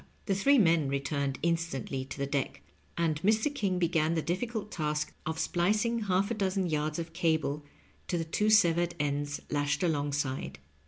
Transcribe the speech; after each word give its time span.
The 0.25 0.33
three 0.33 0.57
men 0.57 0.89
returned 0.89 1.37
instantly 1.43 2.05
to 2.05 2.23
ihe 2.23 2.31
deck, 2.31 2.63
and 2.97 3.21
Mr. 3.21 3.53
King 3.53 3.77
began 3.77 4.15
the 4.15 4.23
diflScult 4.23 4.71
task 4.71 5.13
of 5.27 5.37
splicing 5.37 6.05
half 6.05 6.31
a 6.31 6.33
dozen 6.33 6.65
yards 6.65 6.97
of 6.97 7.13
cable 7.13 7.63
to 8.07 8.17
the 8.17 8.25
two 8.25 8.49
severed 8.49 8.95
ends 8.99 9.43
lashed 9.51 9.83
alongside. 9.83 10.57